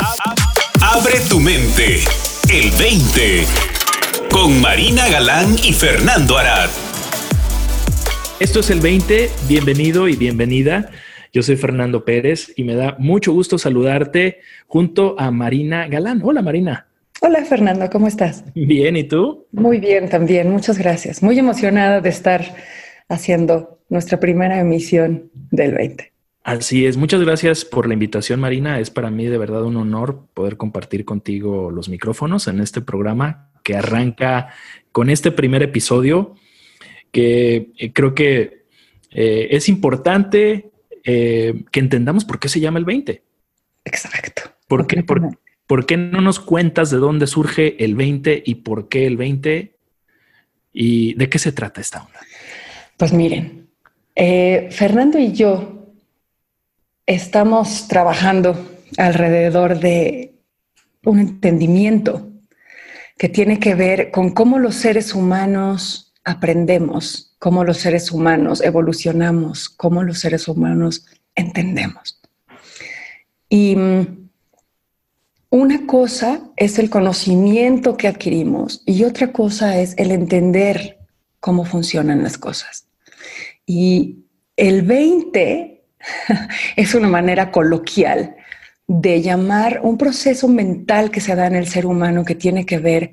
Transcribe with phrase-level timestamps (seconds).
[0.00, 2.04] Abre tu mente.
[2.52, 3.44] El 20.
[4.30, 6.68] Con Marina Galán y Fernando Arad.
[8.40, 9.30] Esto es el 20.
[9.48, 10.90] Bienvenido y bienvenida.
[11.32, 16.20] Yo soy Fernando Pérez y me da mucho gusto saludarte junto a Marina Galán.
[16.22, 16.86] Hola Marina.
[17.20, 18.44] Hola Fernando, ¿cómo estás?
[18.54, 19.46] Bien, ¿y tú?
[19.52, 21.22] Muy bien también, muchas gracias.
[21.22, 22.44] Muy emocionada de estar
[23.08, 26.12] haciendo nuestra primera emisión del 20.
[26.48, 28.80] Así es, muchas gracias por la invitación Marina.
[28.80, 33.50] Es para mí de verdad un honor poder compartir contigo los micrófonos en este programa
[33.62, 34.48] que arranca
[34.90, 36.36] con este primer episodio
[37.12, 38.64] que eh, creo que
[39.10, 40.70] eh, es importante
[41.04, 43.22] eh, que entendamos por qué se llama el 20.
[43.84, 44.44] Exacto.
[44.66, 49.06] ¿Por qué, por, qué no nos cuentas de dónde surge el 20 y por qué
[49.06, 49.76] el 20
[50.72, 52.20] y de qué se trata esta onda?
[52.96, 53.68] Pues miren,
[54.70, 55.77] Fernando y yo
[57.08, 60.34] estamos trabajando alrededor de
[61.06, 62.28] un entendimiento
[63.16, 69.70] que tiene que ver con cómo los seres humanos aprendemos, cómo los seres humanos evolucionamos,
[69.70, 72.20] cómo los seres humanos entendemos.
[73.48, 74.28] Y mm,
[75.48, 80.98] una cosa es el conocimiento que adquirimos y otra cosa es el entender
[81.40, 82.86] cómo funcionan las cosas.
[83.64, 85.77] Y el 20
[86.76, 88.36] es una manera coloquial
[88.86, 92.78] de llamar un proceso mental que se da en el ser humano que tiene que
[92.78, 93.12] ver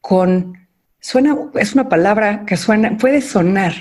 [0.00, 0.68] con,
[1.00, 3.74] suena, es una palabra que suena, puede sonar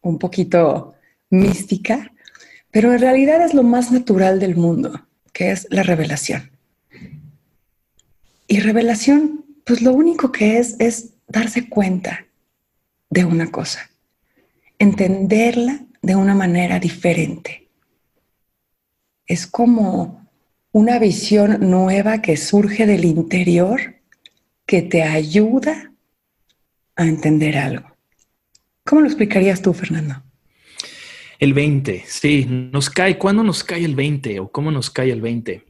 [0.00, 0.94] un poquito
[1.30, 2.12] mística,
[2.70, 6.50] pero en realidad es lo más natural del mundo, que es la revelación.
[8.46, 12.26] Y revelación, pues lo único que es es darse cuenta
[13.10, 13.90] de una cosa,
[14.78, 17.68] entenderla de una manera diferente.
[19.26, 20.28] Es como
[20.72, 23.96] una visión nueva que surge del interior
[24.66, 25.92] que te ayuda
[26.96, 27.90] a entender algo.
[28.84, 30.22] ¿Cómo lo explicarías tú, Fernando?
[31.38, 33.16] El 20, sí, nos cae.
[33.16, 35.64] ¿Cuándo nos cae el 20 o cómo nos cae el 20?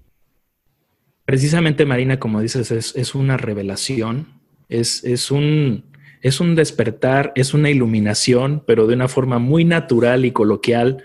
[1.24, 4.40] Precisamente, Marina, como dices, es, una revelación,
[4.70, 5.84] es, es un,
[6.22, 11.04] es un despertar, es una iluminación, pero de una forma muy natural y coloquial.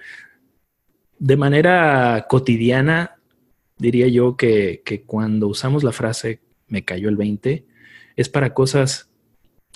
[1.19, 3.15] De manera cotidiana,
[3.77, 7.65] diría yo que, cuando usamos la frase me cayó el 20,
[8.15, 9.09] es para cosas,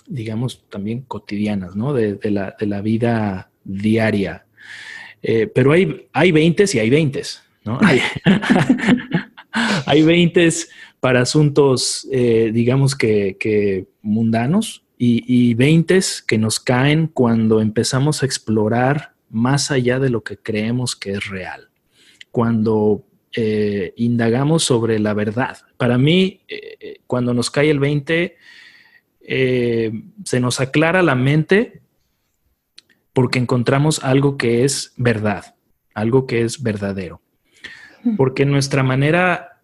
[0.07, 1.93] digamos, también cotidianas, ¿no?
[1.93, 4.45] De, la, vida diaria.
[5.21, 7.21] Eh, pero hay, hay 20 y hay 20,
[7.65, 7.79] ¿no?
[7.81, 7.99] Hay,
[9.85, 10.49] hay 20
[10.99, 19.13] para asuntos, eh, digamos que mundanos, y, veintes que nos caen cuando empezamos a explorar
[19.29, 21.69] más allá de lo que creemos que es real,
[22.31, 23.05] cuando
[23.35, 25.57] eh, indagamos sobre la verdad.
[25.77, 28.37] Para mí, eh, eh, cuando nos cae el 20,
[30.23, 31.81] se nos aclara la mente
[33.11, 35.55] porque encontramos algo que es verdad,
[35.93, 37.21] algo que es verdadero.
[38.15, 39.61] Porque nuestra manera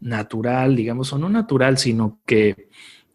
[0.00, 2.68] natural, digamos, o no natural, sino que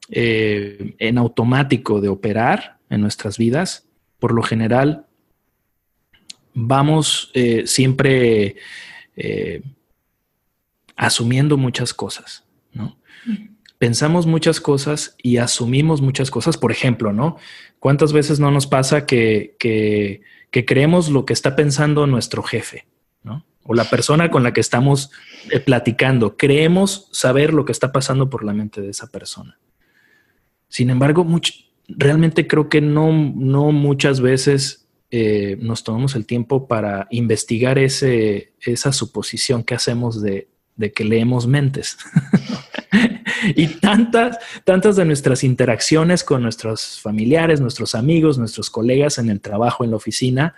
[0.10, 3.88] eh, en automático de operar en nuestras vidas,
[4.20, 5.06] por lo general
[6.54, 8.58] vamos eh, siempre
[9.16, 9.62] eh,
[10.96, 12.44] asumiendo muchas cosas.
[13.78, 16.56] Pensamos muchas cosas y asumimos muchas cosas.
[16.56, 17.38] Por ejemplo.
[17.80, 19.56] ¿Cuántas veces no nos pasa que,
[20.52, 22.86] creemos lo que está pensando nuestro jefe.
[23.64, 25.10] O la persona con la que estamos
[25.66, 26.36] platicando.
[26.38, 29.58] Creemos saber lo que está pasando por la mente de esa persona.
[30.72, 31.28] Sin embargo,
[31.90, 38.54] realmente creo que no, no muchas veces eh, nos tomamos el tiempo para investigar ese,
[38.62, 40.48] esa suposición que hacemos de,
[40.96, 41.98] que leemos mentes.
[43.58, 49.42] y tantas, tantas de nuestras interacciones con nuestros familiares, nuestros amigos, nuestros colegas en el
[49.42, 50.56] trabajo, en la oficina,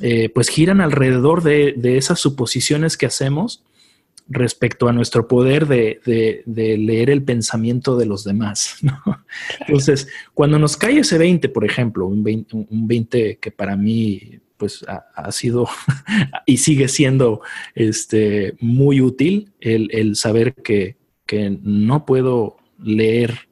[0.00, 3.62] eh, pues giran alrededor de, de, esas suposiciones que hacemos
[4.28, 8.76] respecto a nuestro poder de, leer el pensamiento de los demás.
[9.60, 15.30] Entonces, cuando nos cae ese 20, por ejemplo, un 20, que para mí pues ha,
[15.32, 15.68] sido
[16.46, 17.42] y sigue siendo
[17.74, 20.96] este, muy útil el, saber que,
[21.62, 23.48] no puedo leer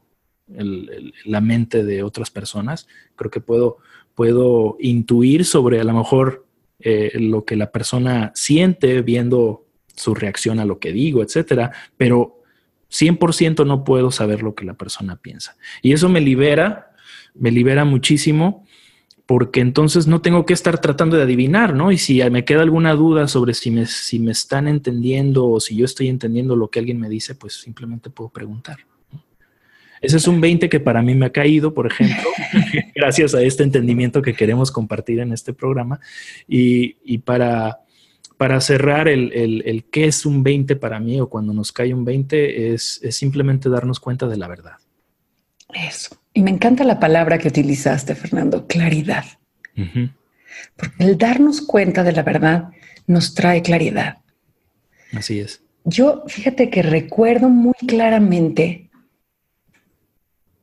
[1.25, 2.87] la mente de otras personas.
[3.17, 3.79] Creo que puedo,
[4.15, 6.47] puedo intuir sobre a lo mejor
[6.79, 9.64] eh, lo que la persona siente viendo
[9.95, 12.43] su reacción a lo que digo, etcétera, pero
[12.91, 15.57] 100% no puedo saber lo que la persona piensa.
[15.83, 16.93] Y eso me libera,
[17.35, 18.65] me libera muchísimo
[19.27, 21.91] porque entonces no tengo que estar tratando de adivinar, ¿no?
[21.91, 25.77] Y si me queda alguna duda sobre si me, si me están entendiendo o si
[25.77, 28.79] yo estoy entendiendo lo que alguien me dice, pues simplemente puedo preguntar.
[30.05, 32.29] Ese es un 20 que para mí me ha caído, por ejemplo,
[32.95, 35.99] gracias a este entendimiento que queremos compartir en este programa.
[36.47, 37.81] Y, para,
[38.37, 42.05] para cerrar, el, el, qué es un 20 para mí o cuando nos cae un
[42.05, 44.77] 20 es, es simplemente darnos cuenta de la verdad.
[45.73, 46.17] Eso.
[46.33, 49.25] Y me encanta la palabra que utilizaste, Fernando, claridad.
[50.77, 52.71] Porque el darnos cuenta de la verdad
[53.07, 54.19] nos trae claridad.
[55.13, 55.63] Así es.
[55.85, 58.91] Yo, fíjate que recuerdo muy claramente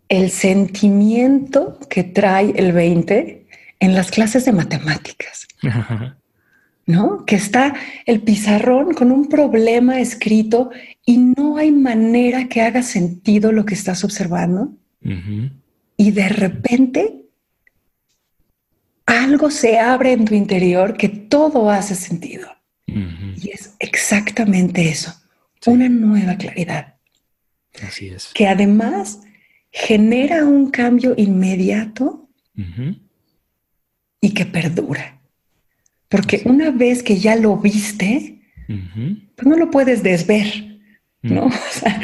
[0.09, 3.47] el sentimiento que trae el 20
[3.79, 5.47] en las clases de matemáticas.
[6.91, 7.25] ¿No?
[7.25, 7.73] Que está
[8.05, 10.71] el pizarrón con un problema escrito
[11.05, 14.73] y no hay manera que haga sentido lo que estás observando
[15.97, 17.25] y de repente
[19.05, 22.49] algo se abre en tu interior que todo hace sentido.
[22.87, 25.13] Y es exactamente eso,
[25.65, 26.95] una nueva claridad.
[27.87, 28.31] Así es.
[28.33, 29.21] Que además
[29.71, 32.27] genera un cambio inmediato
[34.19, 35.20] y que perdura.
[36.11, 40.45] Porque una vez que ya lo viste, pues no lo puedes desver.
[41.21, 41.49] ¿no?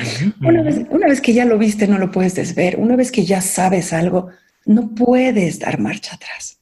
[0.42, 0.64] una,
[1.08, 2.78] vez, que ya lo viste, no lo puedes desver.
[2.80, 4.30] Una vez que ya sabes algo,
[4.66, 6.62] no puedes dar marcha atrás.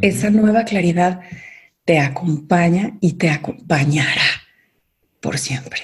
[0.00, 1.20] Esa nueva claridad
[1.84, 4.42] te acompaña y te acompañará
[5.20, 5.80] por siempre.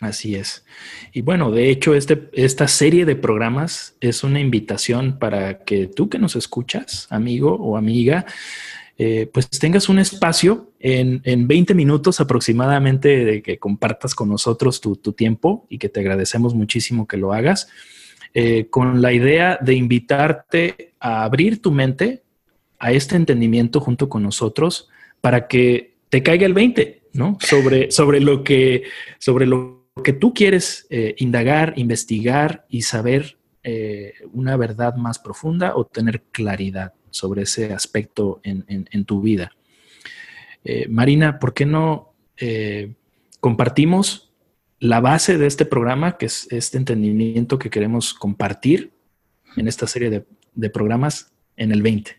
[0.00, 0.64] Así es.
[1.12, 6.08] Y bueno, de hecho, este, esta serie de programas es una invitación para que tú
[6.08, 8.26] que nos escuchas, amigo o amiga,
[8.96, 14.96] eh, pues tengas un espacio en, 20 minutos aproximadamente de que compartas con nosotros tu,
[15.12, 17.68] tiempo y que te agradecemos muchísimo que lo hagas,
[18.34, 22.22] eh, con la idea de invitarte a abrir tu mente
[22.78, 24.88] a este entendimiento junto con nosotros
[25.20, 27.36] para que te caiga el 20, ¿no?
[27.40, 28.84] Sobre, sobre, lo, que,
[29.18, 33.38] sobre lo que tú quieres eh, indagar, investigar y saber
[34.34, 39.52] una verdad más profunda o tener claridad sobre ese aspecto en, tu vida.
[40.64, 42.92] Eh, Marina, ¿por qué no eh,
[43.40, 44.32] compartimos
[44.80, 48.92] la base de este programa, que es este entendimiento que queremos compartir
[49.56, 50.24] en esta serie de,
[50.54, 52.16] de programas en el 20?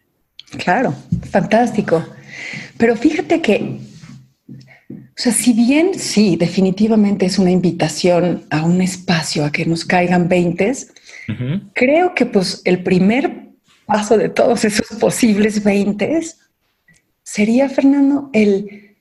[0.57, 0.93] Claro,
[1.31, 2.05] fantástico.
[2.77, 3.79] Pero fíjate que
[4.89, 9.85] o sea, si bien sí, definitivamente es una invitación a un espacio a que nos
[9.85, 10.91] caigan veintes,
[11.73, 13.44] creo que pues el primer
[13.85, 16.21] paso de todos esos posibles 20
[17.23, 18.95] sería, Fernando, el,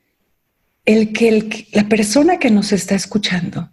[0.85, 3.71] el que la persona que nos está escuchando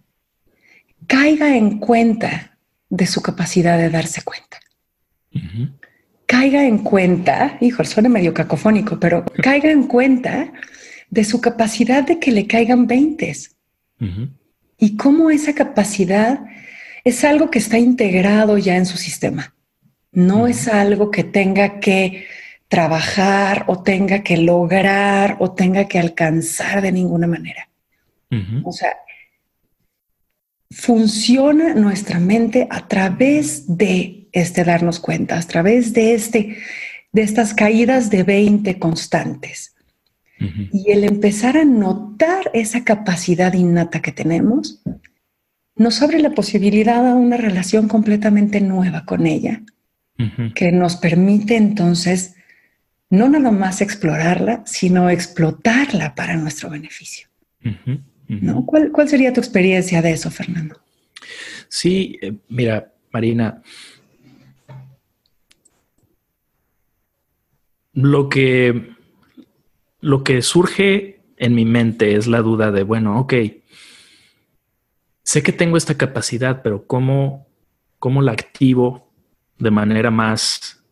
[1.07, 2.57] caiga en cuenta
[2.89, 4.59] de su capacidad de darse cuenta.
[6.25, 10.51] Caiga en cuenta, hijo, suena medio cacofónico, pero caiga en cuenta
[11.09, 13.33] de su capacidad de que le caigan 20
[14.77, 16.39] y cómo esa capacidad
[17.03, 19.53] es algo que está integrado ya en su sistema.
[20.11, 22.25] No es algo que tenga que
[22.67, 27.69] trabajar o tenga que lograr o tenga que alcanzar de ninguna manera.
[28.63, 28.95] O sea,
[30.69, 36.57] funciona nuestra mente a través de este darnos cuenta, a través de este
[37.11, 39.75] de estas caídas de 20 constantes.
[40.71, 44.81] Y el empezar a notar esa capacidad innata que tenemos
[45.75, 49.61] nos abre la posibilidad a una relación completamente nueva con ella,
[50.55, 52.35] que nos permite entonces
[53.09, 57.27] no nada más explorarla, sino explotarla para nuestro beneficio.
[58.27, 58.65] ¿No?
[58.65, 60.79] ¿Cuál, sería tu experiencia de eso, Fernando?
[61.67, 63.61] Sí, eh, mira, Marina,
[67.93, 68.93] lo que,
[69.99, 73.33] lo que surge en mi mente es la duda de, bueno, ok,
[75.23, 77.47] sé que tengo esta capacidad, pero ¿cómo,
[77.99, 79.10] cómo la activo
[79.61, 80.83] de manera más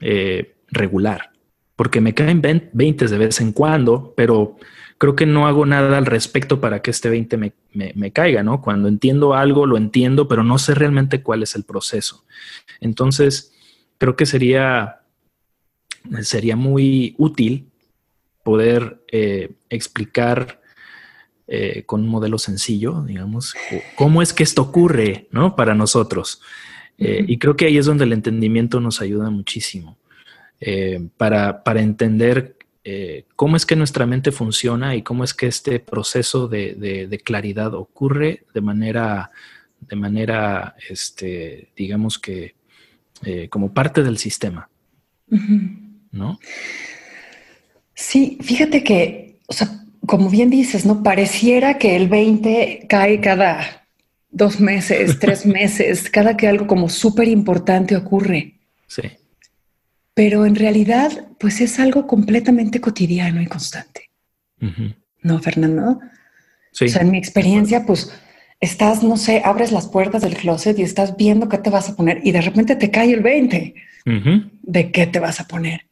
[0.00, 1.30] eh, regular,
[1.76, 4.56] porque me caen 20 de vez en cuando, pero
[4.98, 8.62] creo que no hago nada al respecto para que este 20 me, me, caiga, ¿no?
[8.62, 12.24] Cuando entiendo algo, lo entiendo, pero no sé realmente cuál es el proceso.
[12.80, 13.52] Entonces,
[13.98, 15.02] creo que sería,
[16.22, 17.68] sería muy útil
[18.42, 20.62] poder eh, explicar
[21.48, 23.54] eh, con un modelo sencillo, digamos,
[23.94, 25.54] cómo es que esto ocurre, ¿no?
[25.54, 26.40] Para nosotros.
[26.98, 29.98] Eh, y creo que ahí es donde el entendimiento nos ayuda muchísimo
[30.60, 35.78] eh, para, entender eh, cómo es que nuestra mente funciona y cómo es que este
[35.78, 39.30] proceso de, claridad ocurre de manera,
[39.80, 42.54] de manera este, digamos que
[43.50, 44.68] como parte del sistema.
[46.12, 46.38] ¿no?
[47.94, 49.68] Sí, fíjate que, o sea,
[50.06, 51.02] como bien dices, ¿no?
[51.02, 53.85] Pareciera que el 20 cae cada
[54.30, 58.54] dos meses, tres meses, cada que algo como súper importante ocurre.
[58.86, 59.02] Sí.
[60.14, 64.10] Pero en realidad, pues es algo completamente cotidiano y constante.
[65.22, 66.00] ¿No, Fernando?
[66.72, 66.86] Sí.
[66.86, 68.10] O sea, en mi experiencia, pues
[68.60, 71.96] estás, no sé, abres las puertas del closet y estás viendo qué te vas a
[71.96, 73.74] poner y de repente te cae el 20
[74.62, 75.86] de qué te vas a poner.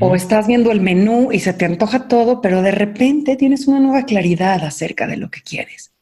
[0.00, 3.80] O estás viendo el menú y se te antoja todo, pero de repente tienes una
[3.80, 5.92] nueva claridad acerca de lo que quieres.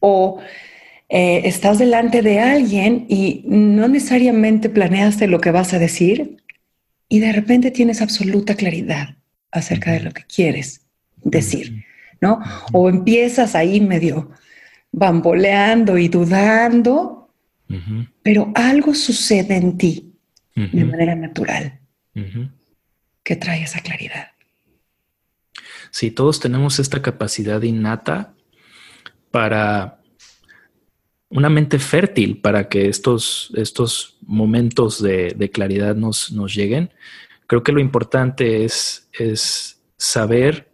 [0.00, 0.40] O
[1.08, 6.42] eh, estás delante de alguien y no necesariamente planeaste lo que vas a decir
[7.08, 9.16] y de repente tienes absoluta claridad
[9.52, 10.80] acerca de lo que quieres
[11.22, 11.84] decir,
[12.20, 12.40] ¿no?
[12.72, 14.32] O empiezas ahí medio
[14.90, 17.30] bamboleando y dudando,
[18.22, 20.12] pero algo sucede en ti
[20.54, 21.78] de manera natural
[23.22, 24.28] que trae esa claridad.
[25.90, 28.35] Sí, todos tenemos esta capacidad innata
[29.30, 30.00] para
[31.28, 36.90] una mente fértil para que estos, estos momentos de, claridad nos, nos, lleguen.
[37.46, 40.70] Creo que lo importante es, es saber,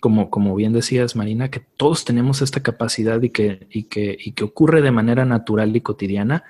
[0.00, 4.32] como, como bien decías, Marina, que todos tenemos esta capacidad y que, y que, y
[4.32, 6.44] que ocurre de manera natural y cotidiana.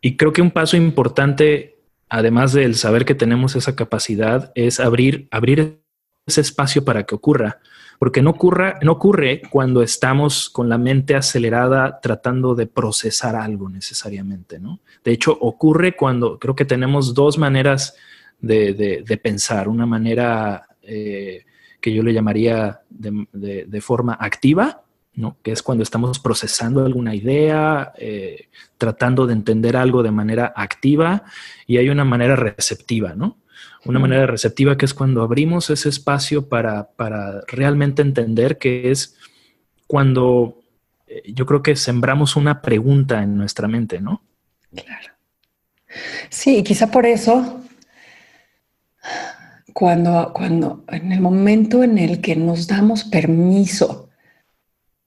[0.00, 1.76] Y creo que un paso importante
[2.08, 5.80] además del saber que tenemos esa capacidad, es abrir, abrir
[6.26, 7.60] ese espacio para que ocurra.
[7.98, 13.68] Porque no, ocurra, no ocurre cuando estamos con la mente acelerada tratando de procesar algo
[13.68, 14.80] necesariamente, ¿no?
[15.04, 17.96] De hecho, ocurre cuando creo que tenemos dos maneras
[18.40, 19.68] de, pensar.
[19.68, 21.44] Una manera eh,
[21.80, 24.82] que yo le llamaría de forma activa
[25.42, 31.22] que es cuando estamos procesando alguna idea, eh, tratando de entender algo de manera activa
[31.66, 33.38] y hay una manera receptiva, ¿no?
[33.84, 36.90] Una manera receptiva que es cuando abrimos ese espacio para,
[37.46, 39.16] realmente entender que es
[39.86, 40.60] cuando
[41.06, 44.22] eh, yo creo que sembramos una pregunta en nuestra mente, ¿no?
[44.74, 45.12] Claro.
[46.28, 47.62] Sí, quizá por eso,
[49.72, 54.10] cuando, cuando en el momento en el que nos damos permiso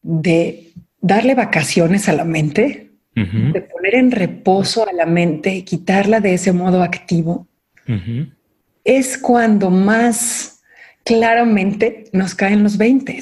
[0.01, 6.35] de darle vacaciones a la mente, de poner en reposo a la mente, quitarla de
[6.35, 7.47] ese modo activo,
[8.83, 10.61] es cuando más
[11.03, 13.19] claramente nos caen los 20.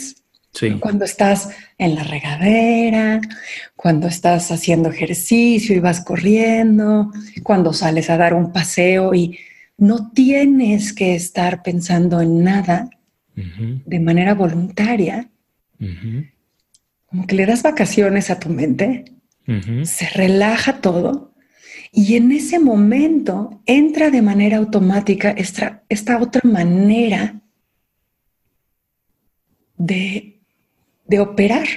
[0.80, 3.22] Cuando estás en la regadera,
[3.76, 7.12] cuando estás haciendo ejercicio y vas corriendo,
[7.44, 9.38] cuando sales a dar un paseo y
[9.78, 12.90] no tienes que estar pensando en nada
[13.36, 15.30] de manera voluntaria.
[17.06, 19.06] Como que le das vacaciones a tu mente,
[19.84, 21.37] se relaja todo
[21.92, 27.42] y en ese momento entra de manera automática esta, esta otra manera
[29.78, 30.40] de,
[31.20, 31.68] operar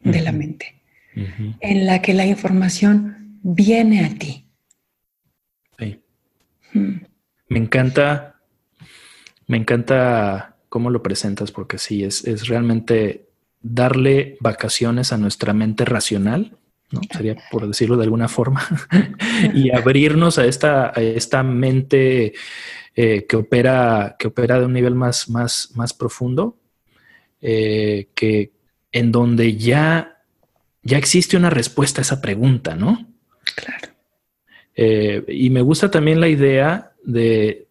[0.00, 0.82] de la mente,
[1.14, 4.44] en la que la información viene a ti.
[7.48, 8.40] Me encanta,
[9.46, 13.28] me encanta cómo lo presentas, porque sí, es, es realmente
[13.62, 16.57] darle vacaciones a nuestra mente racional,
[16.90, 17.00] ¿no?
[17.10, 18.62] Sería por decirlo de alguna forma,
[19.54, 22.34] y abrirnos a esta, esta mente
[22.94, 26.58] eh, que, opera, que opera de un nivel más, más, más profundo,
[27.40, 28.52] eh, que
[28.90, 30.22] en donde ya,
[30.82, 33.06] ya existe una respuesta a esa pregunta, ¿no?
[33.54, 33.88] Claro.
[34.74, 37.68] Eh, y me gusta también la idea de,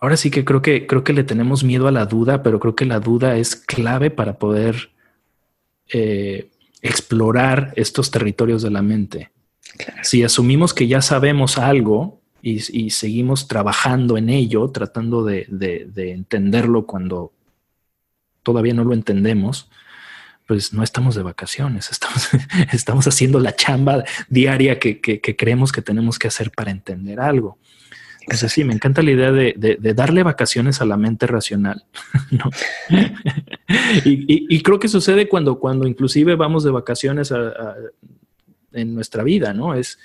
[0.00, 2.76] Ahora sí que creo que creo que le tenemos miedo a la duda, pero creo
[2.76, 4.92] que la duda es clave para poder
[5.92, 6.50] eh,
[6.82, 9.30] explorar estos territorios de la mente.
[10.02, 15.46] Si asumimos que ya sabemos algo y, seguimos trabajando en ello, tratando de,
[15.96, 17.32] entenderlo cuando
[18.42, 19.70] todavía no lo entendemos,
[20.46, 22.28] pues no estamos de vacaciones, estamos,
[22.72, 25.00] estamos haciendo la chamba diaria que,
[25.36, 27.58] creemos que tenemos que hacer para entender algo.
[28.20, 31.84] Entonces sí, me encanta la idea de, darle vacaciones a la mente racional.
[34.04, 37.32] y, creo que sucede cuando, cuando inclusive vamos de vacaciones
[38.72, 39.74] en nuestra vida, ¿no?
[39.74, 39.98] Es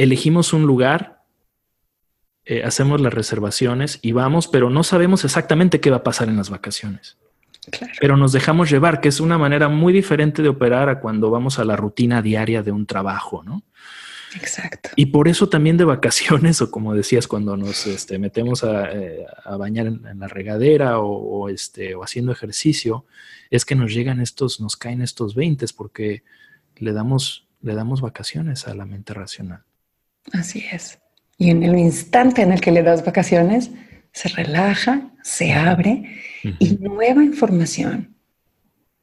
[0.00, 1.24] elegimos un lugar,
[2.46, 6.38] eh, hacemos las reservaciones y vamos, pero no sabemos exactamente qué va a pasar en
[6.38, 7.18] las vacaciones.
[8.00, 11.58] Pero nos dejamos llevar, que es una manera muy diferente de operar a cuando vamos
[11.58, 13.62] a la rutina diaria de un trabajo, ¿no?
[14.36, 14.90] Exacto.
[14.96, 19.26] Y por eso también de vacaciones, o como decías, cuando nos este, metemos a, eh,
[19.58, 23.06] bañar en, la regadera o, este, o haciendo ejercicio,
[23.50, 26.22] es que nos llegan estos, nos caen estos 20 porque
[26.76, 29.62] le damos le damos vacaciones a la mente racional.
[30.32, 30.98] Así es.
[31.38, 33.70] Y en el instante en el que le das vacaciones,
[34.12, 36.20] se relaja, se abre
[36.58, 38.14] y nueva información,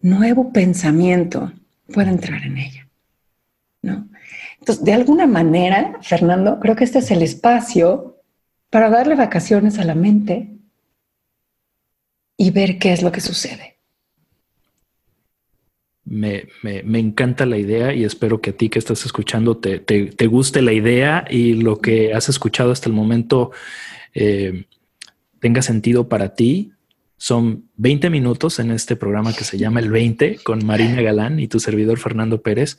[0.02, 1.52] nuevo pensamiento
[1.94, 2.88] puede entrar en ella.
[3.82, 4.08] ¿no?
[4.60, 8.18] Entonces, de alguna manera, Fernando, creo que este es el espacio
[8.70, 10.58] para darle vacaciones a la mente
[12.38, 13.78] y ver qué es lo que sucede.
[16.10, 20.72] Me, encanta la idea y espero que a ti que estás escuchando te, guste la
[20.72, 23.52] idea y lo que has escuchado hasta el momento
[24.14, 24.66] eh,
[25.40, 26.72] tenga sentido para ti.
[27.18, 31.48] Son 20 minutos en este programa que se llama El 20 con Marina Galán y
[31.48, 32.78] tu servidor Fernando Pérez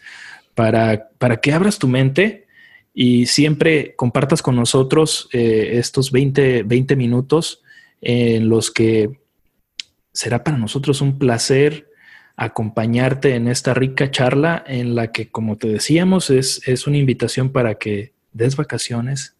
[0.58, 2.48] para, para que abras tu mente
[2.92, 7.62] y siempre compartas con nosotros eh, estos 20, 20 minutos
[8.00, 9.20] en los que
[10.12, 11.92] será para nosotros un placer
[12.34, 17.50] acompañarte en esta rica charla en la que, como te decíamos, es, es una invitación
[17.50, 19.36] para que des vacaciones,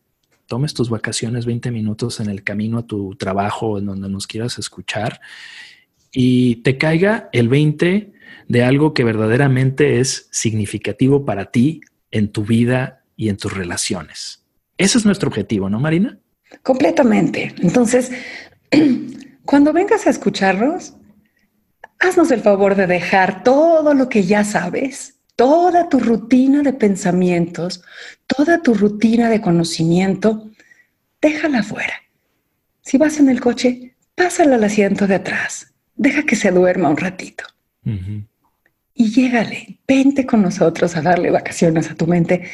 [0.47, 4.57] tomes tus vacaciones 20 minutos en el camino a tu trabajo, en donde nos quieras
[4.61, 5.21] escuchar,
[6.13, 8.13] y te caiga el 20
[8.49, 11.81] de algo que verdaderamente es significativo para ti
[12.11, 14.45] en tu vida y en tus relaciones.
[14.77, 16.19] Ese es nuestro objetivo, ¿no, Marina?
[16.63, 17.55] Completamente.
[17.61, 18.11] Entonces,
[19.45, 20.95] cuando vengas a escucharnos,
[21.99, 27.83] haznos el favor de dejar todo lo que ya sabes, toda tu rutina de pensamientos,
[28.27, 30.51] toda tu rutina de conocimiento,
[31.21, 31.95] déjala fuera.
[32.83, 36.97] Si vas en el coche, pásala al asiento de atrás, deja que se duerma un
[36.97, 37.45] ratito.
[38.95, 42.45] Y llégale, vente con nosotros a darle vacaciones a tu mente,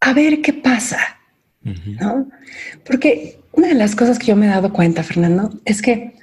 [0.00, 0.98] a ver qué pasa.
[2.84, 6.14] Porque una de las cosas que yo me he dado cuenta, Fernando, es que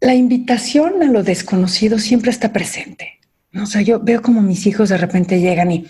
[0.00, 3.20] la invitación a lo desconocido siempre está presente.
[3.54, 5.86] O sea, yo veo como mis hijos de repente llegan y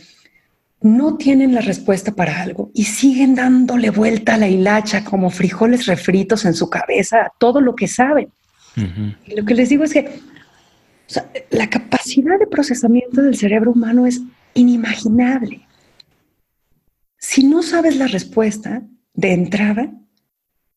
[0.83, 5.87] no tienen la respuesta para algo y siguen dándole vuelta a la hilacha como frijoles
[5.87, 8.29] refritos en su cabeza a todo lo que saben.
[9.27, 10.21] Y lo que les digo es que
[11.51, 14.21] la capacidad de procesamiento del cerebro humano es
[14.55, 15.67] inimaginable.
[17.19, 18.83] Si no sabes la respuesta
[19.15, 19.93] de entrada,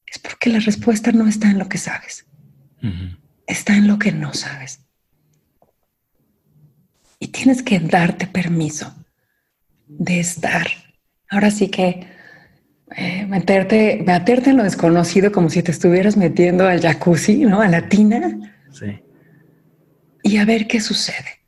[0.05, 2.25] es porque la respuesta no está en lo que sabes
[3.47, 4.79] está en lo que no sabes.
[7.19, 8.93] Y tienes que darte permiso
[9.87, 10.67] de estar.
[11.29, 12.05] Ahora sí que
[12.95, 17.61] eh, meterte, meterte en lo desconocido como si te estuvieras metiendo al jacuzzi, ¿no?
[17.61, 18.37] A la tina.
[18.71, 18.99] Sí.
[20.23, 21.41] Y a ver qué sucede.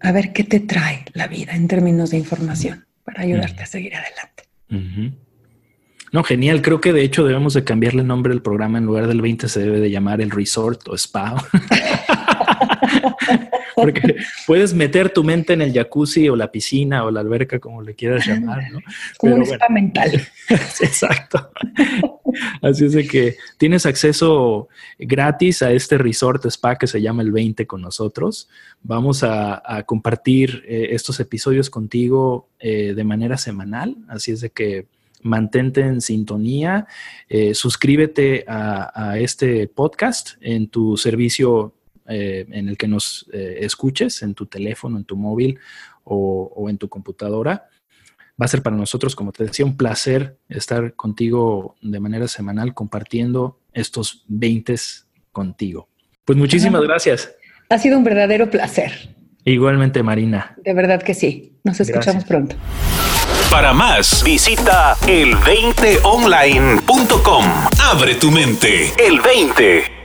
[0.00, 3.94] A ver qué te trae la vida en términos de información para ayudarte a seguir
[3.94, 4.44] adelante.
[6.12, 6.62] No, genial.
[6.62, 8.78] Creo que de hecho debemos de cambiarle el nombre del programa.
[8.78, 11.36] En lugar del 20 se debe de llamar el resort o spa.
[13.74, 17.82] Porque puedes meter tu mente en el jacuzzi o la piscina o la alberca, como
[17.82, 18.80] le quieras llamar, ¿no?
[19.18, 20.12] Como un spa mental.
[20.48, 21.50] Exacto.
[22.62, 27.32] Así es de que tienes acceso gratis a este resort spa que se llama el
[27.32, 28.48] 20 con nosotros.
[28.82, 33.96] Vamos a, compartir eh, estos episodios contigo eh, de manera semanal.
[34.08, 34.86] Así es de que
[35.22, 36.86] mantente en sintonía,
[37.28, 41.72] eh, suscríbete a, este podcast en tu servicio
[42.08, 45.58] eh, en el que nos eh, escuches, en tu teléfono, en tu móvil
[46.04, 47.68] o, en tu computadora.
[48.40, 52.74] Va a ser para nosotros, como te decía, un placer estar contigo de manera semanal
[52.74, 54.74] compartiendo estos 20
[55.30, 55.88] contigo.
[56.24, 57.34] Pues muchísimas gracias.
[57.68, 59.14] Ha sido un verdadero placer.
[59.44, 60.56] Igualmente, Marina.
[60.62, 61.58] De verdad que sí.
[61.64, 62.56] Nos escuchamos pronto.
[63.50, 67.44] Para más, visita el20online.com.
[67.80, 68.92] Abre tu mente.
[68.98, 70.01] El 20.